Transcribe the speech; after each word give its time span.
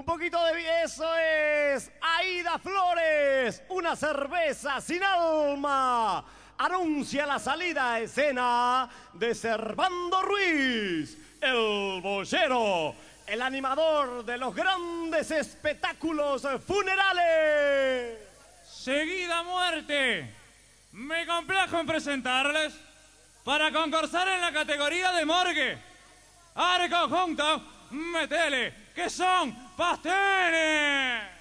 Un 0.00 0.06
poquito 0.06 0.42
de 0.46 0.82
eso 0.82 1.14
es 1.14 1.92
Aida 2.00 2.58
Flores, 2.58 3.62
una 3.68 3.94
cerveza 3.94 4.80
sin 4.80 5.04
alma. 5.04 6.24
Anuncia 6.56 7.26
la 7.26 7.38
salida 7.38 7.92
a 7.92 8.00
escena 8.00 8.88
de 9.12 9.34
Servando 9.34 10.22
Ruiz, 10.22 11.18
el 11.42 12.00
boyero, 12.00 12.94
el 13.26 13.42
animador 13.42 14.24
de 14.24 14.38
los 14.38 14.54
grandes 14.54 15.30
espectáculos 15.32 16.48
funerales. 16.66 18.20
Seguida 18.66 19.42
muerte. 19.42 20.34
Me 20.92 21.26
complejo 21.26 21.78
en 21.78 21.86
presentarles 21.86 22.72
para 23.44 23.70
concursar 23.70 24.28
en 24.28 24.40
la 24.40 24.50
categoría 24.50 25.12
de 25.12 25.26
morgue. 25.26 25.78
Arco 26.54 27.06
junto, 27.06 27.62
metele, 27.90 28.72
que 28.94 29.10
son 29.10 29.69
Patene! 29.80 31.39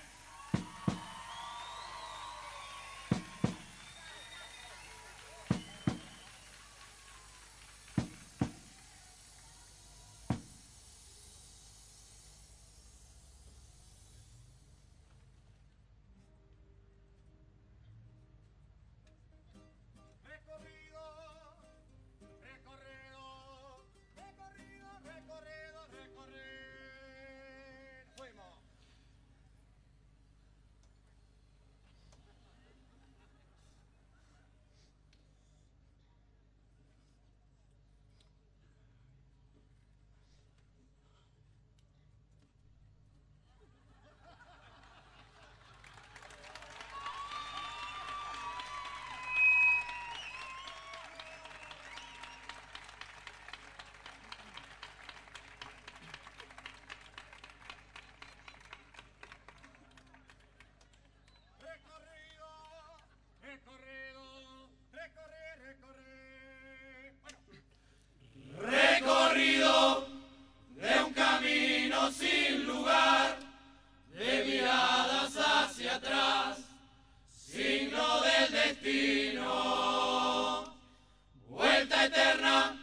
Vuelta 81.47 82.05
eterna, 82.05 82.77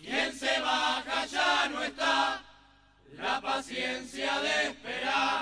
quien 0.00 0.32
se 0.32 0.60
baja 0.60 1.26
ya 1.26 1.68
no 1.68 1.82
está, 1.82 2.42
la 3.16 3.40
paciencia 3.40 4.40
de 4.40 4.68
esperar. 4.68 5.37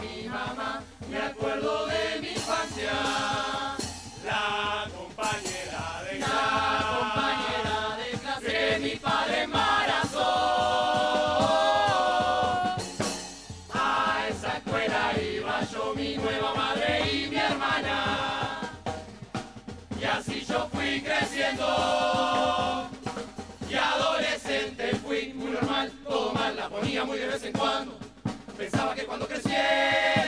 mi 0.00 0.28
mamá, 0.28 0.82
me 1.10 1.18
acuerdo 1.18 1.86
de 1.86 2.20
mi 2.20 2.28
infancia. 2.28 2.92
La 4.24 4.88
compañera 4.96 6.02
de 6.10 6.18
la 6.18 6.26
clase, 6.26 6.86
compañera 6.98 7.96
de 7.98 8.18
clase 8.18 8.78
mi 8.80 8.96
padre 8.96 9.42
embarazó. 9.42 10.30
A 13.72 14.26
esa 14.30 14.56
escuela 14.58 15.12
iba 15.20 15.60
yo, 15.72 15.94
mi 15.94 16.16
nueva 16.16 16.54
madre 16.54 17.12
y 17.12 17.28
mi 17.28 17.36
hermana. 17.36 18.72
Y 20.00 20.04
así 20.04 20.44
yo 20.46 20.68
fui 20.72 21.02
creciendo. 21.02 21.66
Y 23.68 23.74
adolescente 23.74 24.94
fui 25.04 25.34
muy 25.34 25.50
normal, 25.52 25.92
todo 26.02 26.32
mal, 26.32 26.56
la 26.56 26.68
ponía 26.68 27.04
muy 27.04 27.18
de 27.18 27.26
vez 27.26 27.43
que 28.92 29.04
cuando 29.06 29.26
creciera 29.26 30.23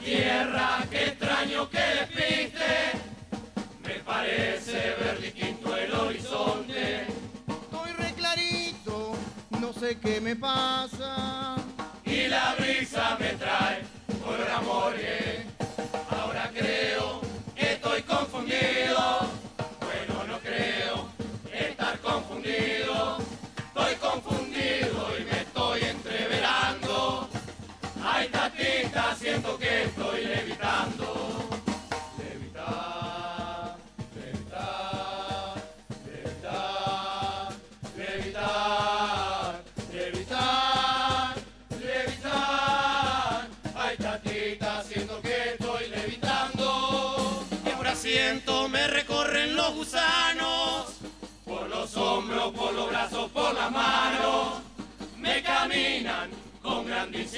Tierra, 0.00 0.84
qué 0.90 1.04
extraño 1.08 1.68
que 1.70 1.78
despiste. 1.78 2.92
Me 3.86 3.94
parece 4.00 4.94
ver 4.98 5.20
distinto 5.20 5.76
el 5.76 5.92
horizonte. 5.92 7.06
Estoy 7.48 7.92
re 7.96 8.12
clarito, 8.14 9.12
no 9.60 9.72
sé 9.72 9.98
qué 9.98 10.20
me 10.20 10.34
pasa. 10.36 11.56
y 12.04 12.26
la 12.28 12.54
brisa 12.58 13.16
me 13.18 13.28
trae 13.34 13.83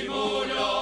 con 0.05 0.76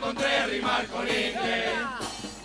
encontré 0.00 0.46
rimar 0.46 0.86
con 0.86 1.06
inglés. 1.06 1.72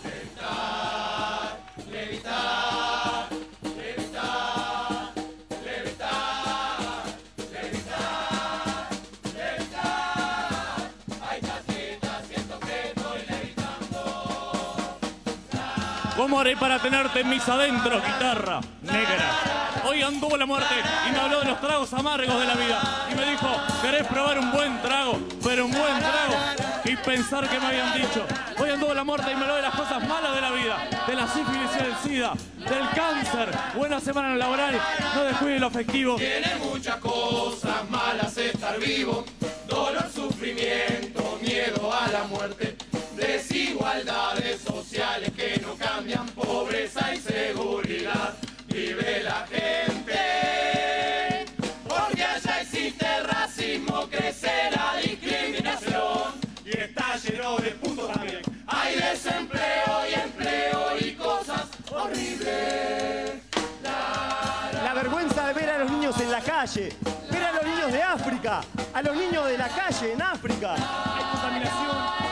Levitar, 0.04 1.56
levitar, 1.90 3.28
levitar, 3.64 5.12
levitar, 5.64 6.74
levitar, 7.50 8.88
levitar. 9.34 10.90
Ay, 11.30 11.40
tatita, 11.40 12.22
siento 12.28 12.60
que 12.60 12.88
estoy 12.88 13.20
levitando. 13.26 14.00
¿Cómo 16.14 16.40
haré 16.40 16.56
para 16.58 16.78
tenerte 16.78 17.20
en 17.20 17.30
mis 17.30 17.48
adentros, 17.48 18.02
guitarra 18.04 18.60
negra? 18.82 19.80
Hoy 19.88 20.02
anduvo 20.02 20.36
la 20.36 20.44
muerte 20.44 20.74
y 21.08 21.12
me 21.12 21.20
habló 21.20 21.40
de 21.40 21.46
los 21.46 21.60
tragos 21.62 21.90
amargos 21.94 22.38
de 22.38 22.46
la 22.46 22.54
vida. 22.54 23.08
Y 23.10 23.14
me 23.14 23.30
dijo, 23.30 23.48
¿querés 23.80 24.06
probar 24.06 24.38
un 24.40 24.52
buen 24.52 24.82
trago? 24.82 25.18
Pero 25.42 25.64
un 25.64 25.72
buen 25.72 25.98
trago. 26.00 26.65
Y 26.86 26.96
pensar 26.96 27.48
que 27.48 27.58
me 27.58 27.66
habían 27.66 27.94
dicho. 27.94 28.24
Hoy 28.58 28.70
anduvo 28.70 28.94
la 28.94 29.02
muerte 29.02 29.32
y 29.32 29.34
me 29.34 29.42
habló 29.42 29.56
de 29.56 29.62
las 29.62 29.74
cosas 29.74 30.06
malas 30.06 30.34
de 30.34 30.40
la 30.40 30.50
vida. 30.52 30.88
De 31.06 31.14
la 31.14 31.26
sífilis 31.26 31.70
y 31.74 31.82
del 31.82 31.96
SIDA. 31.96 32.32
Del 32.58 32.88
cáncer. 32.94 33.48
Buena 33.74 33.98
semana 34.00 34.36
laboral. 34.36 34.80
No 35.14 35.24
descuide 35.24 35.58
lo 35.58 35.66
afectivo. 35.66 36.16
Tiene 36.16 36.54
muchas 36.62 36.96
cosas 36.96 37.90
malas 37.90 38.36
estar 38.38 38.78
vivo, 38.78 39.24
dolor, 39.66 40.08
sufrimiento, 40.12 41.38
miedo 41.42 41.92
a 41.92 42.08
la 42.08 42.24
muerte, 42.24 42.76
desigualdades 43.16 44.60
sociales 44.60 45.32
que 45.36 45.60
no 45.60 45.74
cambian, 45.74 46.26
pobreza 46.28 47.14
y 47.14 47.18
seguridad, 47.18 48.34
vive 48.68 49.22
la 49.24 49.46
gente. 49.48 50.05
Desempleo 59.10 60.08
y 60.10 60.14
empleo 60.14 60.98
y 60.98 61.14
cosas 61.14 61.66
horribles. 61.90 63.42
La 64.72 64.94
vergüenza 64.94 65.46
de 65.46 65.52
ver 65.54 65.70
a 65.70 65.78
los 65.78 65.90
niños 65.90 66.20
en 66.20 66.30
la 66.30 66.40
calle, 66.40 66.92
ver 67.30 67.44
a 67.44 67.52
los 67.52 67.64
niños 67.64 67.92
de 67.92 68.02
África, 68.02 68.60
a 68.92 69.02
los 69.02 69.16
niños 69.16 69.46
de 69.46 69.58
la 69.58 69.68
calle 69.68 70.12
en 70.12 70.22
África. 70.22 70.74
Hay 70.74 71.24
contaminación, 71.32 72.25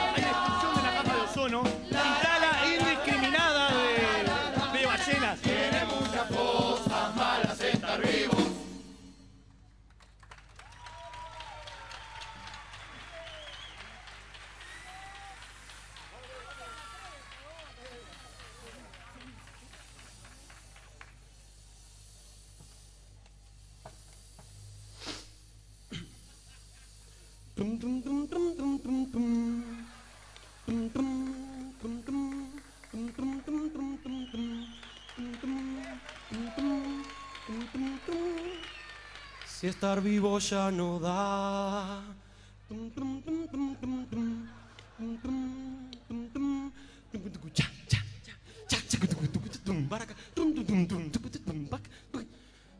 Si 39.64 39.68
estar 39.71 39.99
vivo 40.02 40.38
ya 40.40 40.71
no 40.71 41.00
da. 41.00 42.02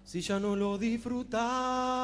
Si 0.05 0.21
ya 0.21 0.38
no 0.38 0.55
lo 0.55 0.76
disfrutas. 0.76 2.04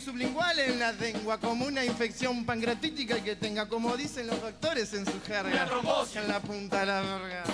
Sublingual 0.00 0.58
en 0.58 0.78
la 0.78 0.92
lengua, 0.92 1.38
como 1.38 1.66
una 1.66 1.84
infección 1.84 2.44
pancreatítica 2.44 3.22
que 3.22 3.36
tenga, 3.36 3.68
como 3.68 3.96
dicen 3.96 4.26
los 4.26 4.40
doctores 4.40 4.92
en 4.94 5.04
su 5.06 5.20
jerga, 5.22 5.66
trombosis. 5.66 6.16
en 6.16 6.28
la 6.28 6.40
punta 6.40 6.80
de 6.80 6.86
la 6.86 7.00
verga. 7.00 7.44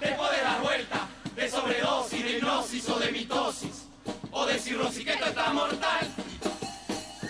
Te 0.00 0.12
puede 0.12 0.42
dar 0.42 0.60
vuelta 0.62 1.08
de 1.34 1.50
sobredosis, 1.50 2.24
de 2.24 2.38
hipnosis 2.38 2.88
o 2.88 2.98
de 2.98 3.12
mitosis. 3.12 3.82
O 4.30 4.46
de 4.46 4.58
cirrosis, 4.58 5.04
que 5.04 5.12
esto 5.12 5.26
está 5.26 5.52
mortal. 5.52 6.08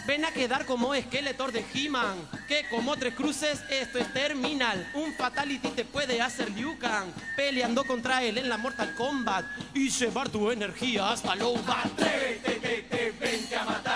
Ven 0.06 0.24
a 0.24 0.30
quedar 0.30 0.66
como 0.66 0.94
Skeletor 0.94 1.50
de 1.50 1.64
He-Man, 1.74 2.16
que 2.46 2.64
como 2.68 2.96
tres 2.96 3.14
cruces 3.14 3.60
esto 3.68 3.98
es 3.98 4.12
terminal. 4.12 4.88
Un 4.94 5.12
fatality 5.14 5.68
te 5.70 5.84
puede 5.84 6.22
hacer 6.22 6.50
Liu 6.50 6.78
Kang, 6.78 7.08
peleando 7.36 7.84
contra 7.84 8.22
él 8.22 8.38
en 8.38 8.48
la 8.48 8.56
Mortal 8.56 8.94
Kombat 8.94 9.44
y 9.74 9.90
llevar 9.90 10.28
tu 10.28 10.52
energía 10.52 11.10
hasta 11.10 11.34
low 11.34 11.60
bat. 11.64 11.86
Atrévete, 11.86 12.52
te, 12.52 12.82
te, 12.82 13.10
vente 13.18 13.56
a 13.56 13.64
matarte. 13.64 13.95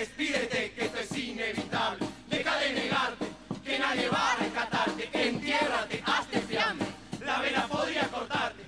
Despídete, 0.00 0.72
que 0.72 0.86
esto 0.86 0.98
es 0.98 1.18
inevitable. 1.18 2.06
Deja 2.28 2.56
de 2.56 2.72
negarte, 2.72 3.26
que 3.62 3.78
nadie 3.78 4.08
va 4.08 4.32
a 4.32 4.36
rescatarte. 4.36 5.10
Entiérrate, 5.12 6.02
hazte 6.06 6.40
fiambre. 6.40 6.86
La 7.22 7.38
vena 7.40 7.66
podría 7.68 8.08
cortarte. 8.08 8.64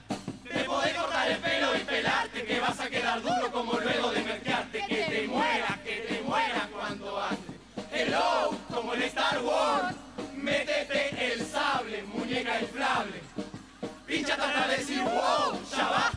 Te 0.47 0.65
podés 0.65 0.93
cortar 0.93 1.31
el 1.31 1.39
pelo 1.39 1.75
y 1.75 1.79
pelarte, 1.85 2.45
que 2.45 2.61
vas 2.61 2.79
a 2.79 2.91
quedar 2.91 3.23
duro 3.23 3.51
como 3.51 3.81
luego 3.81 4.11
de 4.11 4.21
merquearte. 4.21 4.85
Que 4.87 5.05
te 5.05 5.27
mueras, 5.27 5.79
que 5.79 5.97
te 6.07 6.21
mueras 6.21 6.67
cuando 6.67 7.23
andes. 7.23 7.57
Hello, 7.91 8.51
como 8.71 8.93
en 8.93 9.03
Star 9.05 9.41
Wars. 9.43 9.97
Métete 10.37 11.33
el 11.33 11.47
sable, 11.47 12.03
muñeca 12.03 12.61
inflable. 12.61 13.23
Pincha 14.07 14.37
trata 14.37 14.69
de 14.69 14.77
decir, 14.77 15.01
wow, 15.01 15.59
ya 15.71 16.12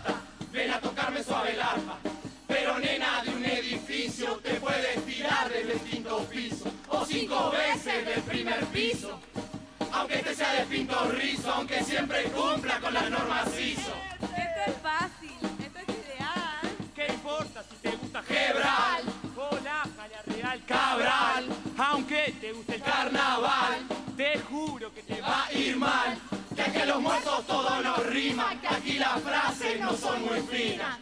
rizo, 11.12 11.51
aunque 11.51 11.83
siempre 11.83 12.24
cumpla 12.25 12.79
con 12.79 12.93
las 12.93 13.09
normas 13.09 13.47
ISO. 13.59 13.93
Esto 14.21 14.62
es 14.67 14.77
fácil, 14.81 15.38
esto 15.59 15.79
es 15.79 15.89
ideal. 15.89 16.75
¿Qué 16.95 17.07
importa 17.13 17.63
si 17.63 17.75
te 17.77 17.95
gusta 17.95 18.21
Quebral, 18.21 19.03
Hola, 19.35 19.83
Jala 19.97 20.21
Real 20.25 20.65
Cabral, 20.65 21.45
Aunque 21.77 22.35
te 22.39 22.53
guste 22.53 22.75
el 22.75 22.81
carnaval, 22.81 23.75
te 24.15 24.39
juro 24.39 24.93
que 24.93 25.03
te 25.03 25.21
va 25.21 25.45
a 25.45 25.53
ir 25.53 25.77
mal. 25.77 26.17
Que 26.55 26.62
aquí 26.62 26.79
a 26.79 26.85
los 26.85 27.01
muertos 27.01 27.45
todo 27.47 27.81
nos 27.81 28.05
rima, 28.07 28.59
que 28.62 28.67
aquí 28.67 28.93
las 28.93 29.21
frases 29.21 29.79
no 29.79 29.93
son 29.95 30.25
muy 30.25 30.39
finas. 30.41 31.00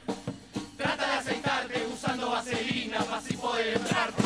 Trata 0.78 1.08
de 1.08 1.14
aceitarte 1.14 1.88
usando 1.94 2.32
vaselina 2.32 2.98
para 3.00 3.18
así 3.18 3.38
poder 3.38 3.78
entrarte 3.78 4.23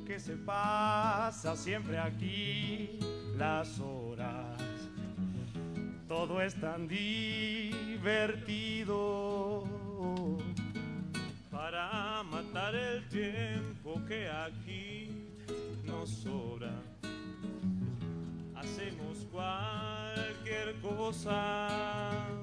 que 0.00 0.18
se 0.18 0.36
pasa 0.36 1.54
siempre 1.54 1.98
aquí 1.98 2.98
las 3.36 3.78
horas. 3.78 4.58
Todo 6.08 6.40
es 6.40 6.54
tan 6.54 6.88
divertido 6.88 8.04
para 11.50 12.22
matar 12.22 12.74
el 12.74 13.06
tiempo 13.08 14.00
que 14.08 14.28
aquí 14.28 15.10
nos 15.84 16.08
sobra. 16.08 16.72
Hacemos 18.54 19.26
cualquier 19.30 20.74
cosa. 20.80 22.41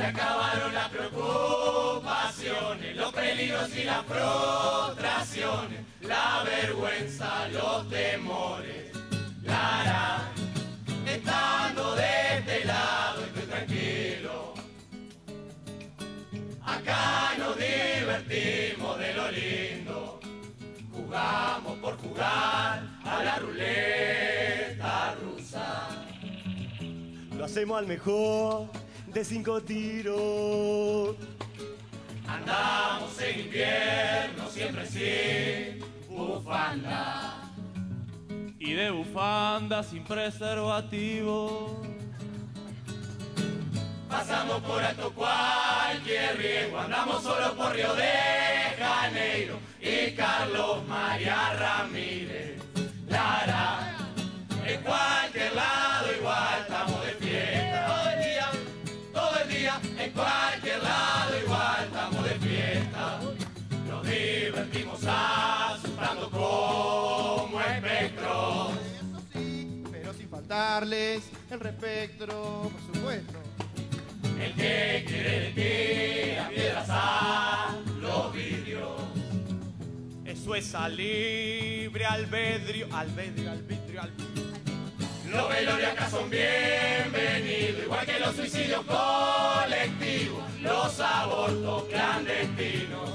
Se 0.00 0.06
acabaron 0.06 0.72
las 0.72 0.88
preocupaciones, 0.88 2.96
los 2.96 3.12
peligros 3.12 3.76
y 3.76 3.84
las 3.84 4.02
frustraciones, 4.06 5.80
la 6.00 6.42
vergüenza, 6.42 7.46
los 7.48 7.86
temores. 7.90 8.92
Lara, 9.42 10.32
estando 11.06 11.94
de 11.96 12.38
este 12.38 12.64
lado 12.64 13.24
estoy 13.26 13.42
tranquilo. 13.42 14.54
Acá 16.64 17.34
nos 17.36 17.58
divertimos 17.58 18.98
de 18.98 19.12
lo 19.12 19.30
lindo. 19.30 20.20
Jugamos 20.94 21.76
por 21.76 21.98
jugar 21.98 22.88
a 23.04 23.22
la 23.22 23.38
ruleta 23.38 25.14
rusa. 25.22 25.88
Lo 27.36 27.44
hacemos 27.44 27.78
al 27.78 27.86
mejor 27.86 28.79
de 29.12 29.24
cinco 29.24 29.60
tiros. 29.60 31.16
Andamos 32.26 33.20
en 33.20 33.40
invierno 33.40 34.48
siempre 34.48 34.86
sin 34.86 35.84
bufanda. 36.08 37.42
Y 38.58 38.72
de 38.74 38.90
bufanda 38.90 39.82
sin 39.82 40.04
preservativo. 40.04 41.82
Pasamos 44.08 44.60
por 44.62 44.82
alto 44.82 45.12
cualquier 45.12 46.36
riesgo. 46.38 46.78
Andamos 46.78 47.22
solo 47.22 47.54
por 47.56 47.74
Río 47.74 47.94
de 47.94 48.12
Janeiro 48.78 49.58
y 49.80 50.12
Carlos 50.12 50.86
María 50.86 51.54
Ramírez. 51.54 52.60
Lara, 53.08 53.96
en 54.66 54.80
cualquier 54.82 55.54
lado 55.54 56.12
igual 56.16 56.60
estamos 56.60 56.99
cualquier 60.20 60.82
lado 60.82 61.38
igual 61.38 61.84
estamos 61.84 62.24
de 62.24 62.34
fiesta. 62.46 63.20
Nos 63.88 64.06
divertimos 64.06 65.00
asustando 65.06 66.30
como 66.30 67.60
espectros. 67.60 68.72
Eso 68.72 69.22
sí, 69.32 69.82
pero 69.90 70.14
sin 70.14 70.28
faltarles 70.28 71.22
el 71.50 71.60
respecto, 71.60 72.70
por 72.72 72.94
supuesto. 72.94 73.38
El 74.38 74.54
que 74.54 75.04
quiere 75.06 75.40
le 75.40 75.52
tira 75.52 76.48
piedras 76.48 76.88
a 76.90 77.76
los 78.00 78.32
vidrios. 78.32 79.00
Eso 80.24 80.54
es 80.54 80.74
a 80.74 80.88
libre 80.88 82.06
albedrio, 82.06 82.86
albedrio, 82.92 83.50
albedrio, 83.50 84.02
albedrio. 84.02 84.29
Los 85.30 85.48
velorios 85.48 85.92
acá 85.92 86.10
son 86.10 86.28
bienvenidos, 86.28 87.84
igual 87.84 88.04
que 88.04 88.18
los 88.18 88.34
suicidios 88.34 88.84
colectivos, 88.84 90.42
los 90.60 90.98
abortos 90.98 91.84
clandestinos. 91.84 93.10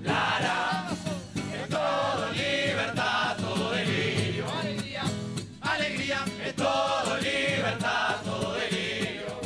Lara, 0.00 0.86
es 1.34 1.68
todo 1.68 2.30
libertad, 2.30 3.36
todo 3.38 3.70
delirio. 3.72 4.44
Alegría, 4.60 5.02
alegría, 5.60 6.24
es 6.44 6.54
todo 6.54 7.16
libertad, 7.16 8.16
todo 8.24 8.54
delirio. 8.54 9.40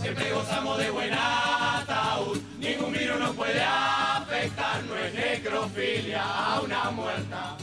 Siempre 0.00 0.30
gozamos 0.30 0.78
de 0.78 0.90
buen 0.90 1.12
ataúd, 1.12 2.38
ningún 2.60 2.92
virus 2.92 3.18
nos 3.18 3.34
puede 3.34 3.60
afectar, 3.60 4.84
no 4.84 4.96
es 4.96 5.12
necrofilia 5.12 6.22
a 6.22 6.60
una 6.60 6.90
muerta. 6.92 7.56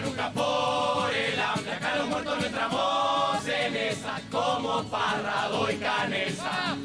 Nunca 0.00 0.30
por 0.30 1.12
el 1.14 1.40
hambre. 1.40 1.72
Acá 1.72 1.96
los 1.96 2.08
muertos 2.08 2.38
no 2.38 2.46
entramos 2.46 3.48
en 3.48 3.76
esa 3.76 4.20
como 4.30 4.84
Parrado 4.84 5.70
y 5.70 5.76
Canesa. 5.76 6.75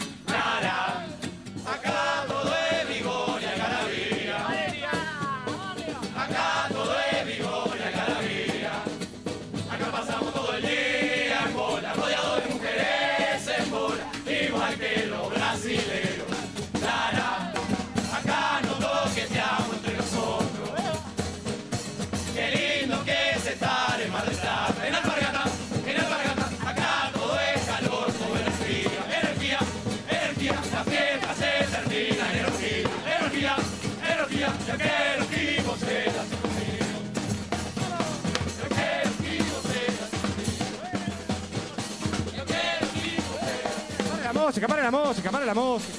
Música, 44.52 44.68
paren 44.68 44.84
la 44.84 44.92
música, 44.92 45.32
paren 45.32 45.48
la 45.48 45.54
música. 45.54 45.98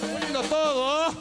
Poniendo 0.00 0.42
todo. 0.44 1.12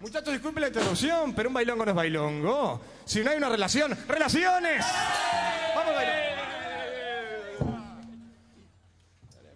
Muchachos, 0.00 0.32
disculpen 0.32 0.62
la 0.62 0.66
interrupción, 0.66 1.32
pero 1.32 1.48
un 1.48 1.54
bailongo 1.54 1.84
no 1.84 1.92
es 1.92 1.96
bailongo. 1.96 2.80
Si 3.04 3.22
no 3.22 3.30
hay 3.30 3.36
una 3.36 3.48
relación, 3.48 3.96
¡relaciones! 4.08 4.84
Vamos 5.72 5.92
a 5.92 5.96
bailar. 5.96 6.20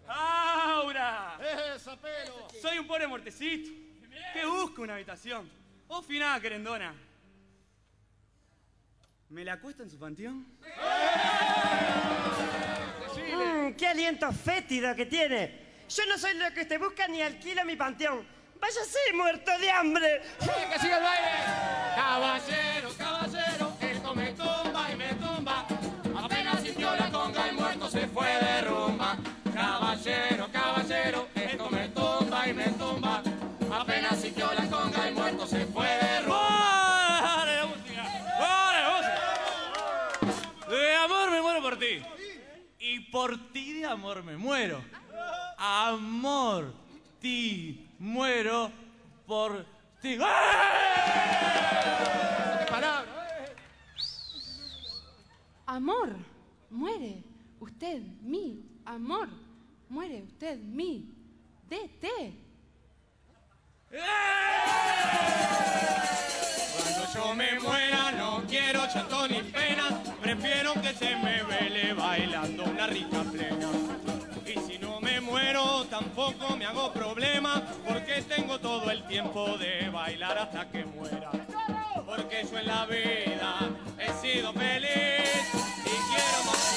¡Aura! 0.06 1.38
Soy 2.62 2.78
un 2.78 2.86
pobre 2.86 3.08
mortecito. 3.08 3.72
¿Qué 4.32 4.46
busco 4.46 4.82
una 4.82 4.94
habitación? 4.94 5.50
Oh, 5.88 6.00
finada 6.00 6.38
querendona. 6.38 6.94
¿Me 9.30 9.44
la 9.44 9.54
acuesto 9.54 9.82
en 9.82 9.90
su 9.90 9.98
panteón? 9.98 10.46
Mm, 13.16 13.72
¡Qué 13.72 13.88
aliento 13.88 14.30
fétido 14.32 14.94
que 14.94 15.06
tiene! 15.06 15.63
Yo 15.94 16.04
no 16.06 16.18
soy 16.18 16.34
lo 16.34 16.52
que 16.52 16.62
usted 16.62 16.80
busca 16.80 17.06
ni 17.06 17.22
alquilo 17.22 17.64
mi 17.64 17.76
panteón. 17.76 18.26
¡Váyase 18.60 18.98
muerto 19.14 19.56
de 19.60 19.70
hambre! 19.70 20.22
¡Que 20.40 20.78
siga 20.80 20.96
el 20.96 21.04
baile! 21.04 21.28
Caballero, 21.94 22.88
caballero, 22.98 23.76
esto 23.80 24.14
me 24.14 24.32
tumba 24.32 24.90
y 24.90 24.96
me 24.96 25.14
tumba. 25.14 25.66
Apenas 26.16 26.62
sintió 26.62 26.96
la 26.96 27.10
conga, 27.12 27.48
el 27.48 27.54
muerto 27.54 27.88
se 27.88 28.08
fue 28.08 28.26
de 28.26 28.62
rumba. 28.62 29.16
Caballero, 29.54 30.48
caballero, 30.50 31.28
esto 31.32 31.70
me 31.70 31.88
tumba 31.90 32.48
y 32.48 32.54
me 32.54 32.68
tumba. 32.70 33.22
Apenas 33.72 34.20
sintió 34.20 34.52
la 34.52 34.66
conga, 34.66 35.08
el 35.08 35.14
muerto 35.14 35.46
se 35.46 35.64
fue 35.66 35.86
de 35.86 36.20
rumba. 36.22 37.20
¡Pare 37.22 37.56
la 37.56 37.66
música! 37.66 38.02
¡Pare 38.40 38.82
la 38.82 38.90
música! 38.96 40.68
De 40.70 40.96
amor 40.96 41.30
me 41.30 41.40
muero 41.40 41.62
por 41.62 41.78
ti. 41.78 42.02
Y 42.80 42.98
por 43.12 43.52
ti 43.52 43.74
de 43.74 43.86
amor 43.86 44.24
me 44.24 44.36
muero. 44.36 44.82
Amor, 45.66 46.74
ti, 47.22 47.88
muero 47.98 48.70
por 49.26 49.64
ti. 50.02 50.18
Amor, 55.64 56.16
muere 56.68 57.24
usted, 57.60 58.02
mi 58.20 58.62
amor, 58.84 59.30
muere 59.88 60.22
usted, 60.24 60.58
mi 60.58 61.10
DT. 61.70 62.06
Cuando 66.76 67.14
yo 67.14 67.34
me 67.34 67.58
muera 67.60 68.12
no 68.12 68.42
quiero 68.46 68.86
llanto 68.86 69.28
ni 69.28 69.42
pena, 69.44 69.88
prefiero 70.20 70.74
que 70.74 70.92
se 70.92 71.16
me 71.16 71.42
vele 71.42 71.94
bailando 71.94 72.64
una 72.64 72.86
rica 72.86 73.22
plena. 73.32 74.03
Tampoco 75.98 76.56
me 76.56 76.66
hago 76.66 76.92
problema, 76.92 77.62
porque 77.86 78.20
tengo 78.22 78.58
todo 78.58 78.90
el 78.90 79.06
tiempo 79.06 79.56
de 79.56 79.88
bailar 79.90 80.36
hasta 80.38 80.68
que 80.68 80.84
muera. 80.84 81.30
Porque 82.04 82.44
yo 82.50 82.58
en 82.58 82.66
la 82.66 82.84
vida 82.86 83.58
he 83.96 84.12
sido 84.14 84.52
feliz 84.52 85.54
y 85.84 85.96
quiero 86.10 86.38
más. 86.46 86.74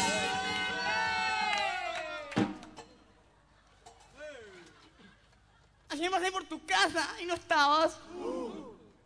Ayer 5.89 6.11
pasé 6.11 6.31
por 6.31 6.43
tu 6.43 6.63
casa 6.63 7.03
y 7.19 7.25
no 7.25 7.33
estabas. 7.33 7.97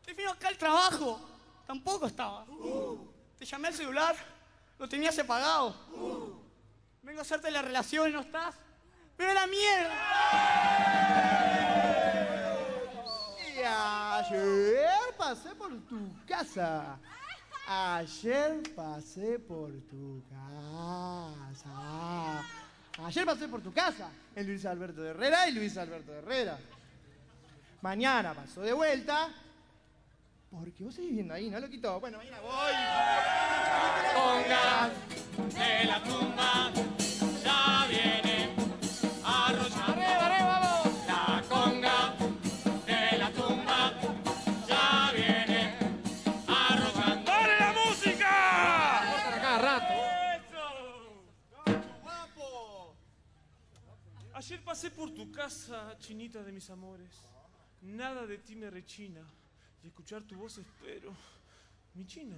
Te 0.05 0.13
fui 0.13 0.25
acá 0.25 0.49
al 0.49 0.57
trabajo. 0.57 1.21
Tampoco 1.65 2.07
estabas. 2.07 2.49
Te 3.39 3.45
llamé 3.45 3.69
al 3.69 3.73
celular. 3.73 4.17
Lo 4.77 4.89
tenías 4.89 5.17
apagado. 5.19 5.73
Vengo 7.01 7.19
a 7.19 7.21
hacerte 7.21 7.49
la 7.49 7.61
relación 7.61 8.09
y 8.09 8.11
no 8.11 8.19
estás. 8.19 8.55
¡Vive 9.17 9.33
la 9.33 9.47
mierda! 9.47 9.95
Y 13.55 13.63
ayer 13.63 15.15
pasé 15.17 15.55
por 15.55 15.71
tu 15.87 15.97
casa. 16.25 16.97
Ayer 17.67 18.61
pasé 18.75 19.39
por 19.39 19.71
tu 19.89 20.21
casa. 20.29 22.43
Ayer 23.05 23.25
pasé 23.25 23.47
por 23.47 23.61
tu 23.61 23.73
casa. 23.73 24.09
En 24.35 24.45
Luis 24.47 24.65
Alberto 24.65 25.01
de 25.01 25.11
Herrera 25.11 25.47
y 25.47 25.53
Luis 25.53 25.77
Alberto 25.77 26.11
de 26.11 26.17
Herrera. 26.19 26.59
Mañana 27.81 28.33
paso 28.33 28.61
de 28.61 28.73
vuelta. 28.73 29.29
Porque 30.49 30.83
vos 30.83 30.93
seguís 30.93 31.13
viendo 31.13 31.33
ahí, 31.33 31.49
¿no 31.49 31.57
lo 31.59 31.69
quitó? 31.69 31.99
Bueno, 32.01 32.17
mañana 32.17 32.41
voy. 32.41 32.73
Conga 34.13 34.89
de 35.53 35.85
la 35.85 36.03
tumba 36.03 36.71
pasé 54.81 54.95
por 54.95 55.11
tu 55.11 55.31
casa, 55.31 55.95
chinita 55.99 56.41
de 56.41 56.51
mis 56.51 56.67
amores. 56.71 57.11
Nada 57.83 58.25
de 58.25 58.39
ti 58.39 58.55
me 58.55 58.67
rechina. 58.67 59.21
Y 59.83 59.87
escuchar 59.87 60.23
tu 60.23 60.35
voz 60.35 60.57
espero. 60.57 61.13
Mi 61.93 62.03
china. 62.07 62.35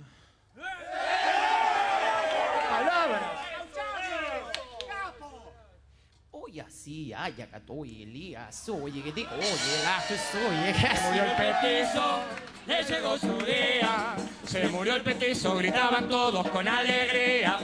Oye, 6.31 6.59
así, 6.59 7.13
ay, 7.13 7.41
acá 7.41 7.57
estoy, 7.59 8.03
Elías. 8.03 8.67
Oye, 8.67 9.01
que 9.01 9.13
te 9.13 9.21
oye, 9.21 9.83
la 9.85 10.03
que 10.05 10.17
soy, 10.17 10.73
Se 10.73 11.01
murió 11.07 11.23
el 11.23 11.35
petizo, 11.37 12.19
le 12.67 12.83
llegó 12.83 13.17
su 13.17 13.37
día. 13.45 14.15
Se 14.45 14.67
murió 14.67 14.95
el 14.97 15.03
petizo, 15.03 15.55
gritaban 15.55 16.09
todos 16.09 16.49
con 16.49 16.67
alegría. 16.67 17.57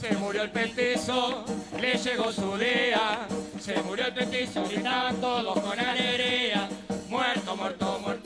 Se 0.00 0.14
murió 0.16 0.42
el 0.44 0.50
petizo, 0.50 1.44
le 1.80 1.94
llegó 1.94 2.30
su 2.30 2.56
día. 2.56 3.26
Se 3.58 3.82
murió 3.82 4.06
el 4.06 4.14
petizo, 4.14 4.62
gritaban 4.64 5.16
todos 5.16 5.58
con 5.58 5.76
alegría. 5.76 6.68
Muerto, 7.08 7.56
muerto, 7.56 7.98
muerto, 8.00 8.00
muerto, 8.00 8.17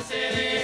y 0.00 0.63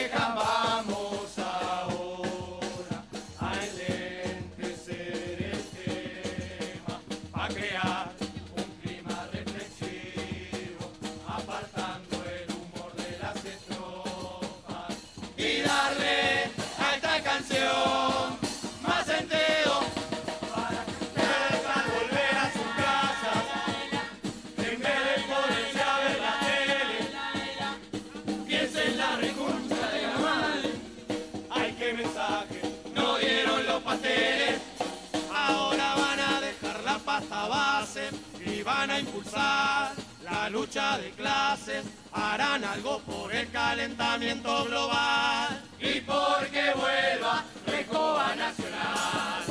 lucha 40.71 40.99
de 40.99 41.11
clases 41.11 41.85
harán 42.13 42.65
algo 42.65 43.01
por 43.01 43.35
el 43.35 43.51
calentamiento 43.51 44.67
global 44.67 45.61
y 45.81 46.01
porque 46.03 46.63
vuelva 46.77 47.45
Recoba 47.67 48.37
Nacional. 48.37 49.43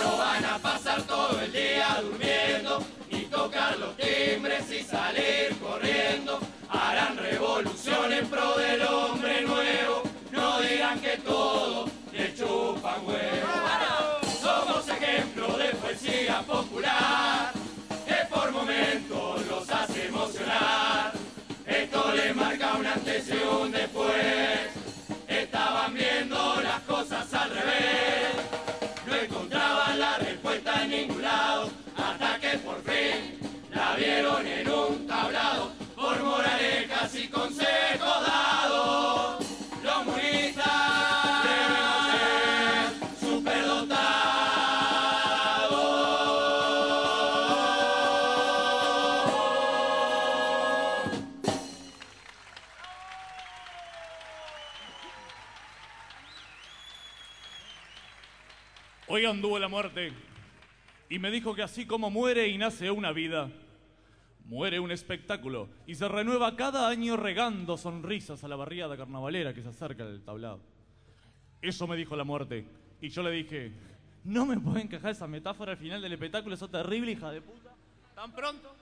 No 0.00 0.16
van 0.16 0.44
a 0.44 0.58
pasar 0.58 1.02
todo 1.02 1.40
el 1.40 1.50
día 1.50 1.98
durmiendo 2.00 2.84
ni 3.10 3.22
tocar 3.22 3.78
los 3.78 3.96
timbres 3.96 4.70
y 4.70 4.84
salir. 4.84 5.29
vieron 34.00 34.46
en 34.46 34.70
un 34.70 35.06
tablado 35.06 35.72
por 35.94 36.18
moralejas 36.22 37.14
y 37.16 37.28
consejos 37.28 38.26
dados. 38.26 39.46
Los 39.84 40.06
munistas 40.06 41.44
deben 41.44 41.86
ser 42.08 43.18
superdotados. 43.20 44.00
Hoy 59.08 59.26
anduvo 59.26 59.58
la 59.58 59.68
muerte 59.68 60.12
y 61.10 61.18
me 61.18 61.30
dijo 61.30 61.54
que 61.54 61.62
así 61.62 61.84
como 61.84 62.08
muere 62.08 62.48
y 62.48 62.56
nace 62.56 62.90
una 62.90 63.12
vida, 63.12 63.50
Muere 64.50 64.80
un 64.80 64.90
espectáculo 64.90 65.68
y 65.86 65.94
se 65.94 66.08
renueva 66.08 66.56
cada 66.56 66.88
año 66.88 67.16
regando 67.16 67.76
sonrisas 67.76 68.42
a 68.42 68.48
la 68.48 68.56
barriada 68.56 68.96
carnavalera 68.96 69.54
que 69.54 69.62
se 69.62 69.68
acerca 69.68 70.02
al 70.02 70.22
tablado. 70.22 70.58
Eso 71.62 71.86
me 71.86 71.96
dijo 71.96 72.16
la 72.16 72.24
muerte. 72.24 72.66
Y 73.00 73.10
yo 73.10 73.22
le 73.22 73.30
dije, 73.30 73.70
no 74.24 74.46
me 74.46 74.58
puede 74.58 74.82
encajar 74.82 75.12
esa 75.12 75.28
metáfora 75.28 75.70
al 75.70 75.78
final 75.78 76.02
del 76.02 76.14
espectáculo, 76.14 76.56
sos 76.56 76.68
terrible 76.68 77.12
hija 77.12 77.30
de 77.30 77.42
puta. 77.42 77.70
¿Tan 78.16 78.32
pronto? 78.32 78.74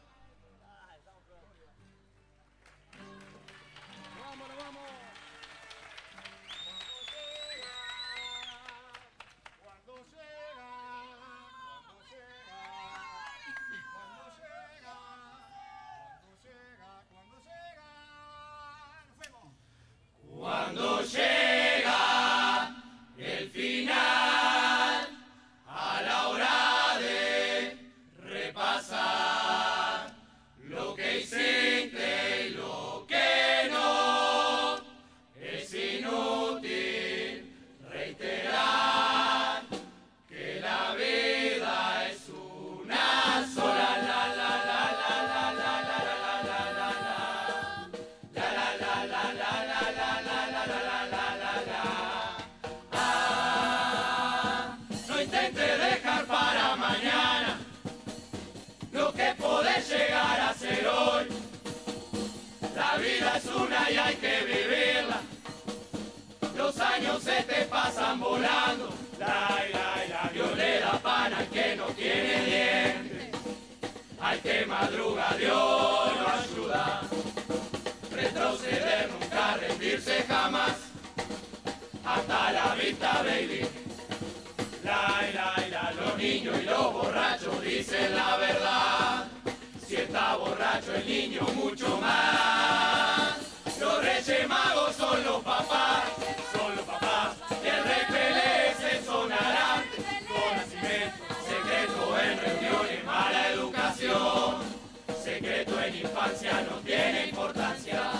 ya 106.49 106.63
no 106.63 106.77
tiene 106.79 107.27
importancia. 107.27 108.13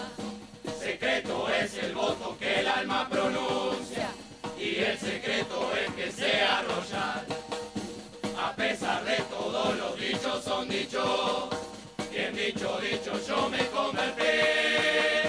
Secreto 0.79 1.49
es 1.49 1.75
el 1.79 1.95
voto 1.95 2.37
que 2.39 2.61
el 2.61 2.69
alma 2.69 3.09
pronuncia 3.09 4.11
y 4.59 4.77
el 4.77 4.99
secreto 4.99 5.71
es 5.83 5.95
que 5.95 6.13
sea 6.13 6.63
royal. 6.63 7.27
A 8.39 8.53
pesar 8.55 9.05
de 9.05 9.17
todo, 9.35 9.73
los 9.75 10.01
dichos 10.01 10.45
son 10.45 10.69
dichos. 10.69 11.49
Bien 12.11 12.35
dicho, 12.35 12.79
dicho, 12.81 13.13
yo 13.27 13.49
me 13.49 13.65
convertí. 13.69 15.28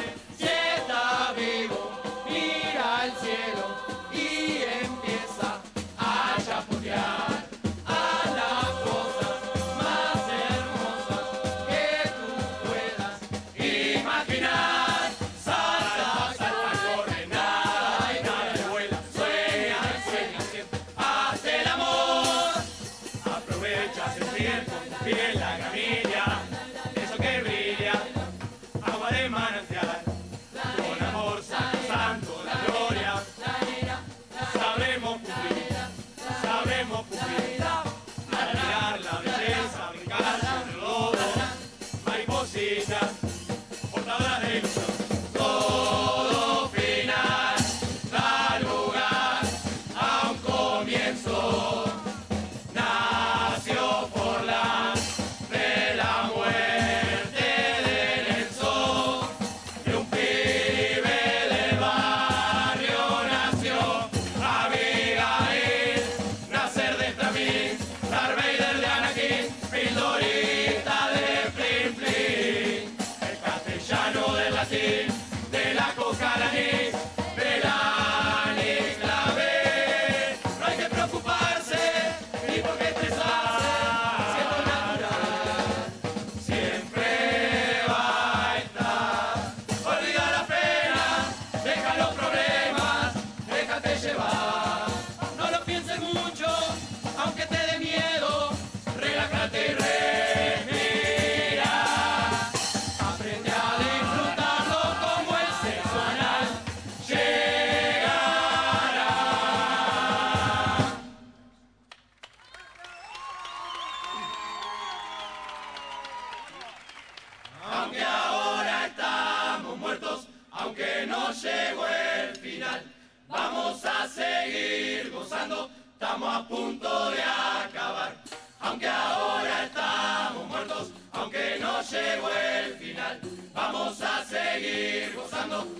Yeah. 25.09 25.38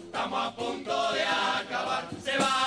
Estamos 0.06 0.48
a 0.48 0.56
punto 0.56 1.14
de 1.14 1.24
acabar. 1.24 2.10
Se 2.24 2.38
va, 2.38 2.59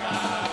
America. 0.00 0.49